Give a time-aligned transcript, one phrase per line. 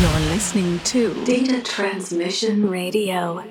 [0.00, 3.42] You're listening to Data Transmission Radio.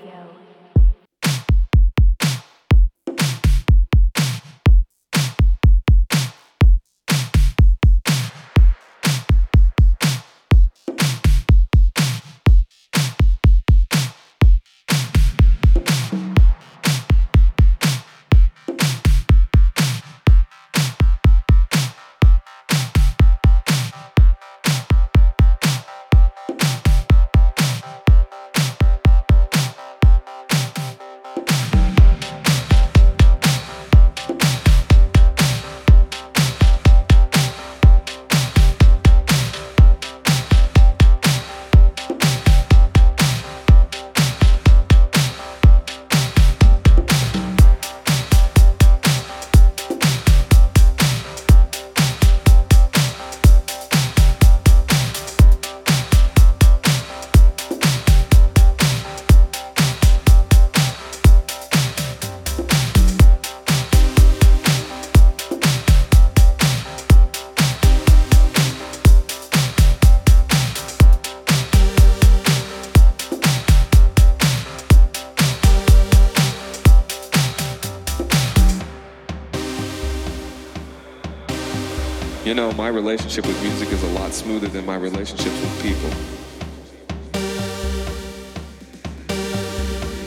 [82.78, 86.11] My relationship with music is a lot smoother than my relationships with people.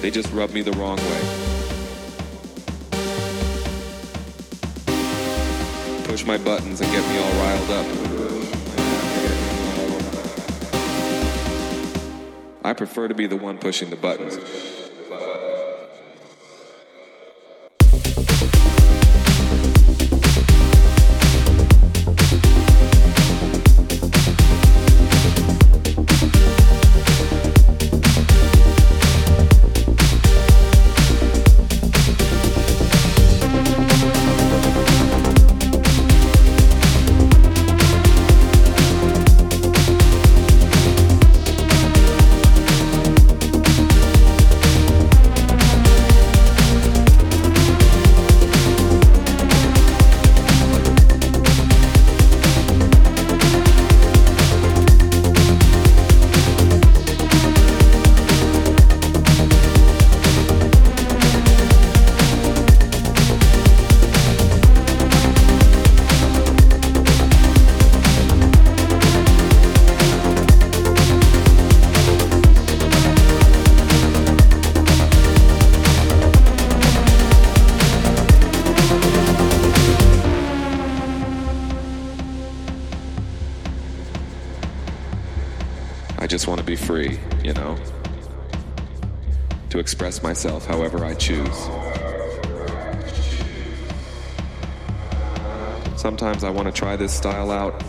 [0.01, 1.21] They just rub me the wrong way.
[6.09, 7.87] Push my buttons and get me all riled up.
[12.65, 14.39] I prefer to be the one pushing the buttons.
[90.71, 91.59] However I choose.
[96.01, 97.83] Sometimes I want to try this style out.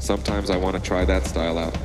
[0.00, 1.78] Sometimes I want to try that style out.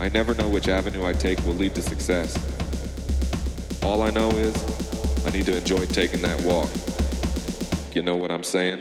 [0.00, 2.32] I never know which avenue I take will lead to success.
[3.82, 4.56] All I know is
[5.26, 6.70] I need to enjoy taking that walk.
[7.94, 8.80] You know what I'm saying?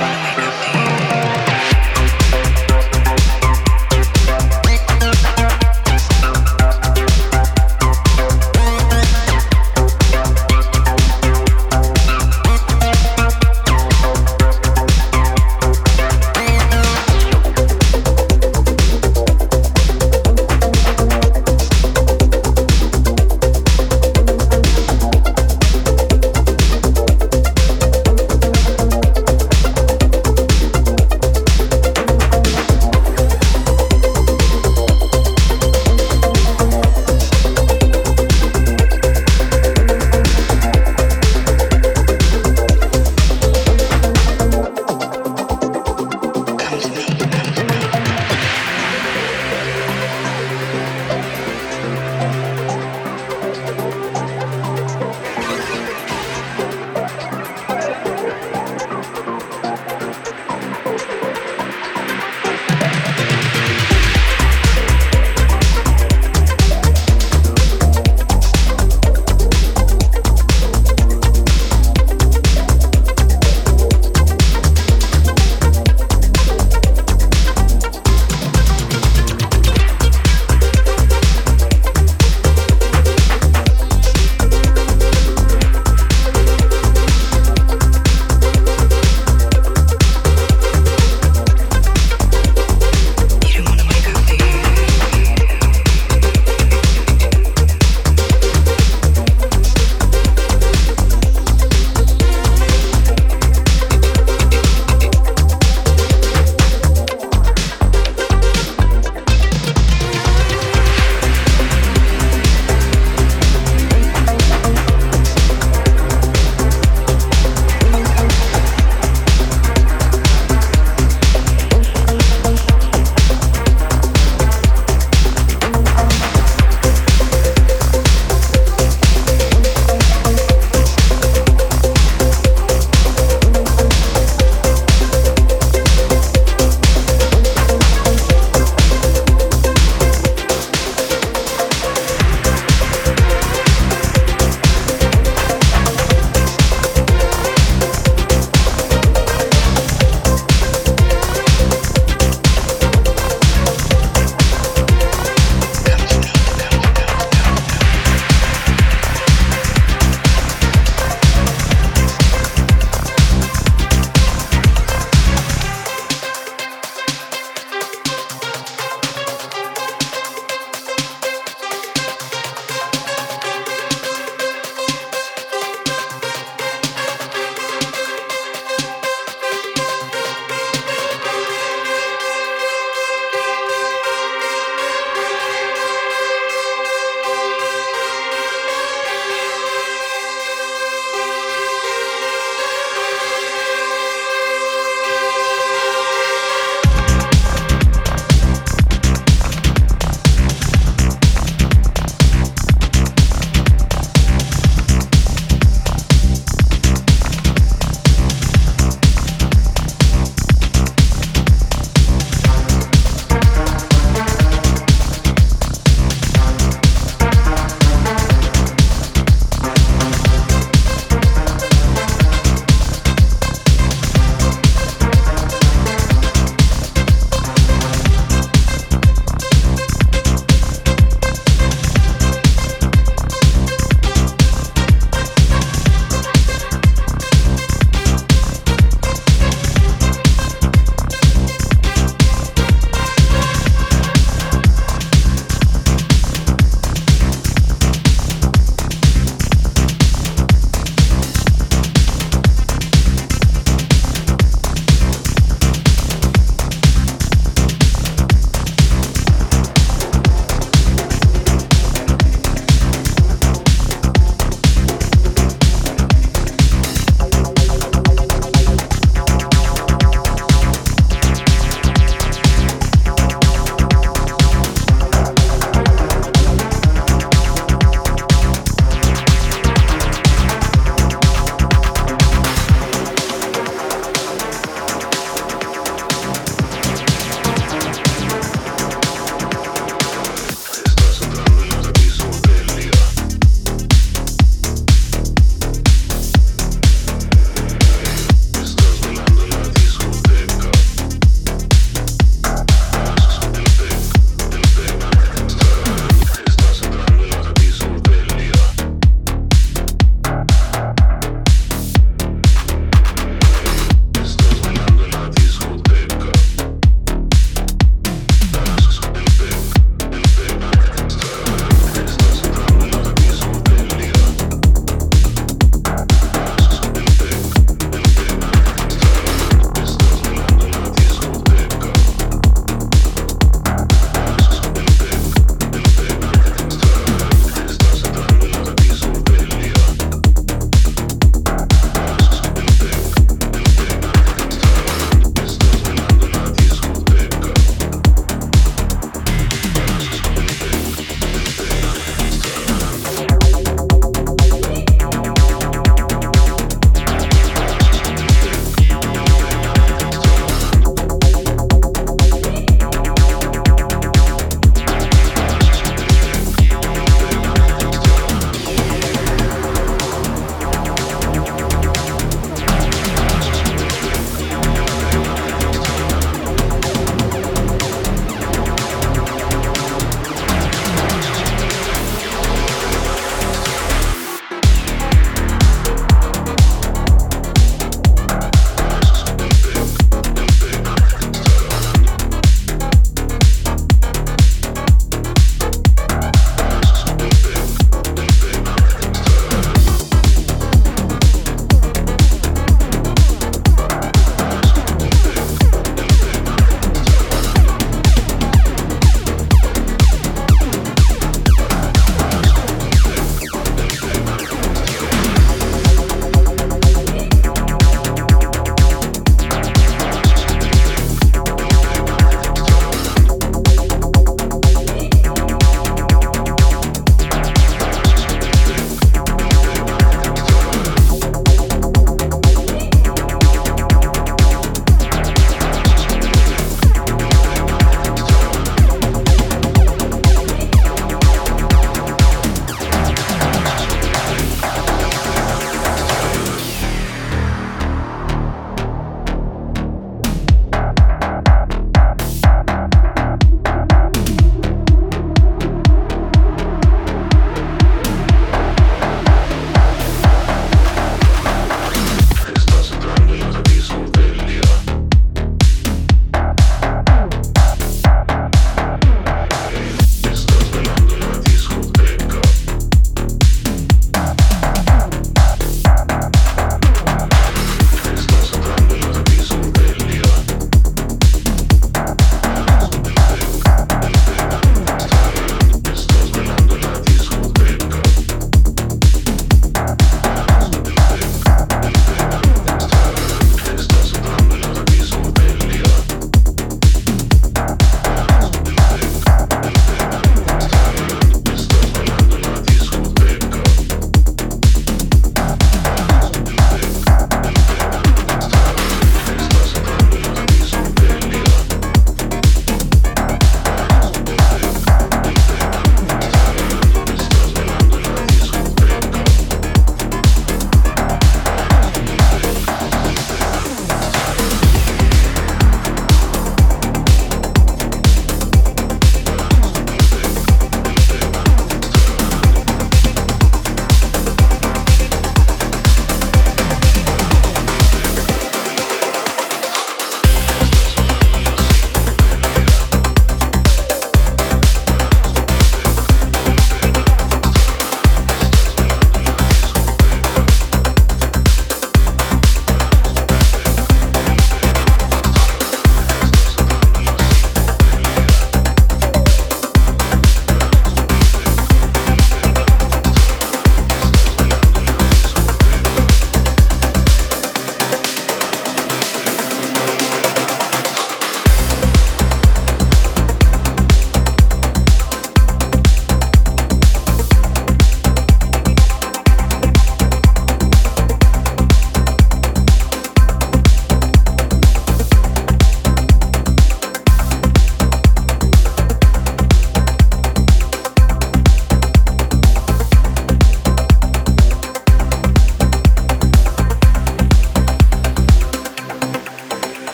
[0.00, 0.29] Bye.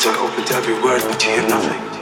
[0.00, 1.99] Ears are open to every word, but you hear nothing.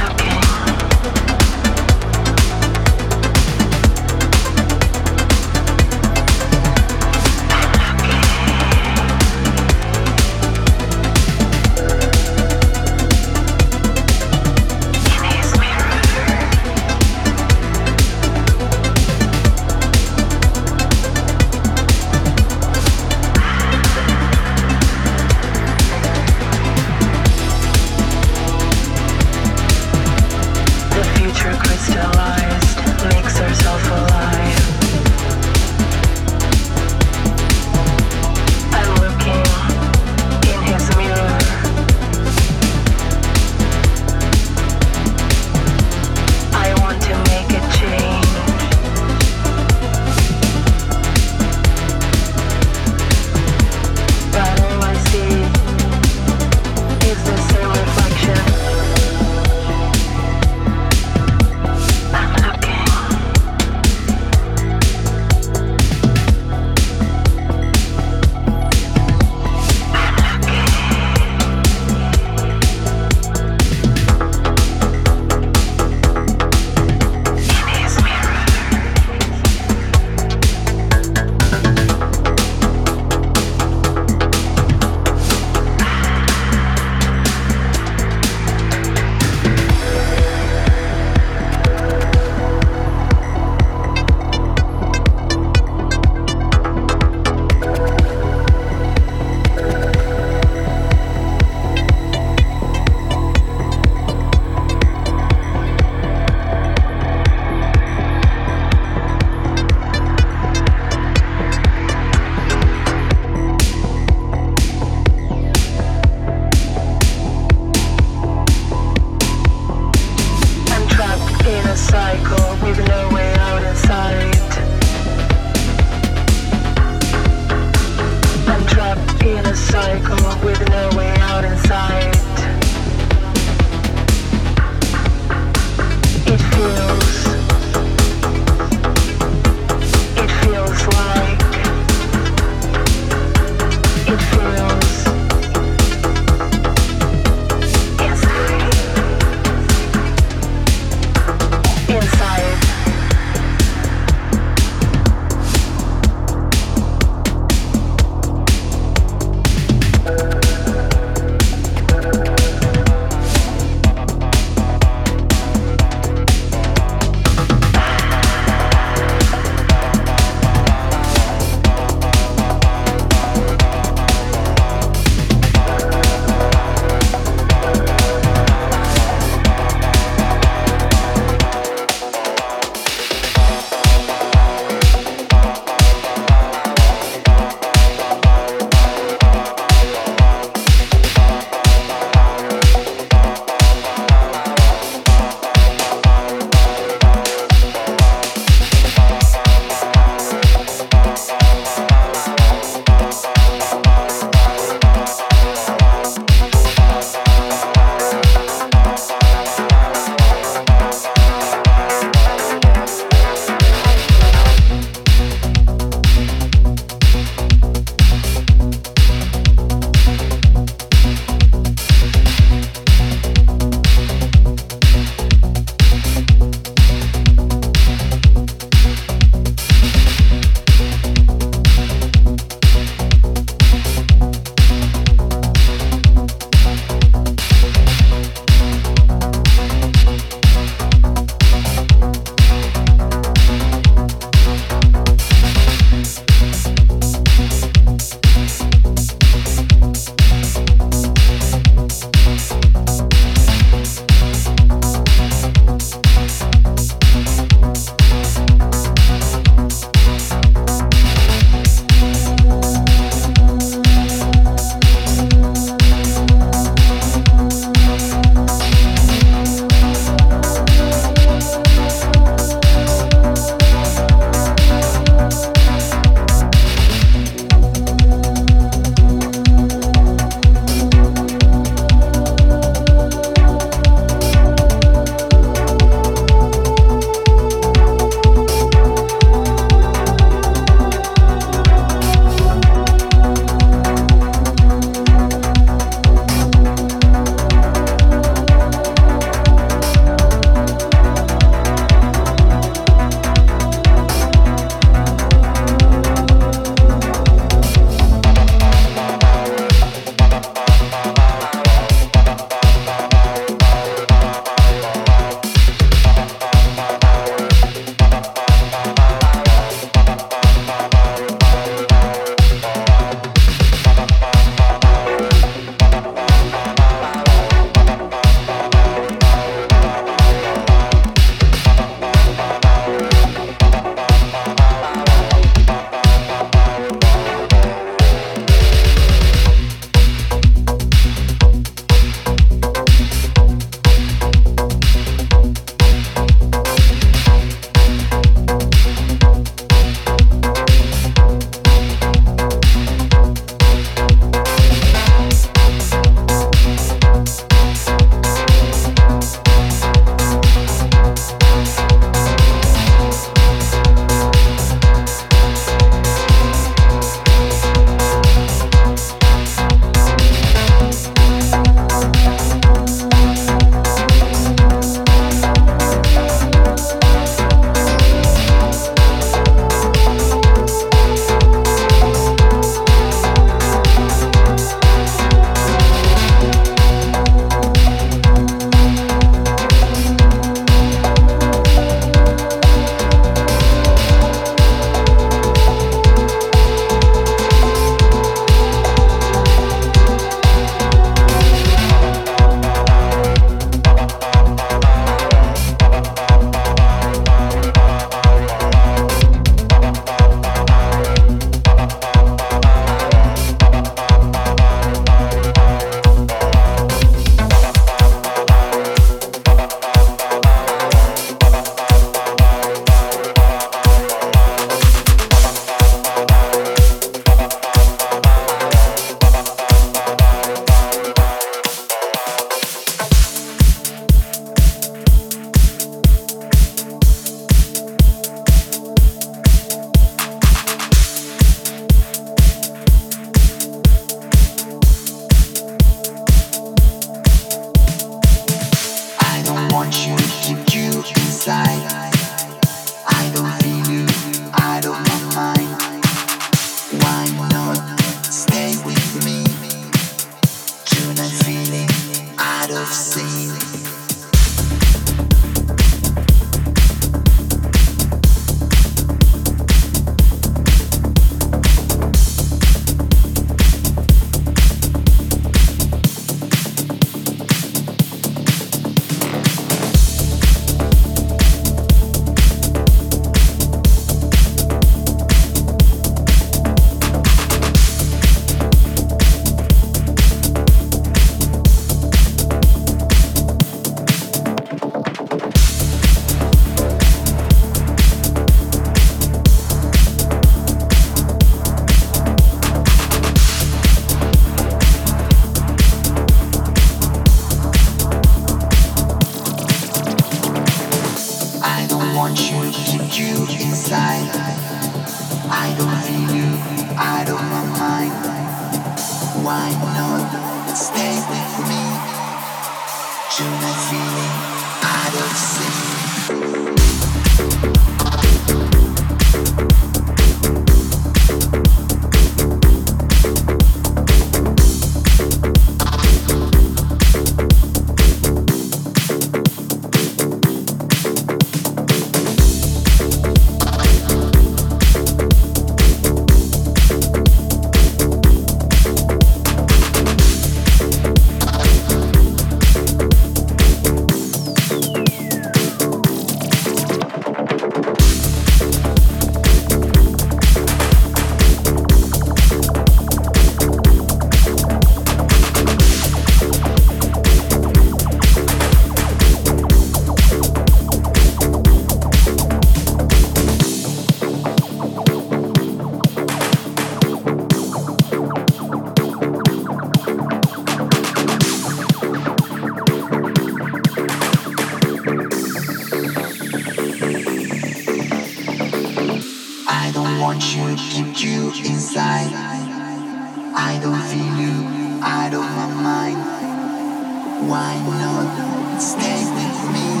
[597.51, 600.00] Why not stay with me?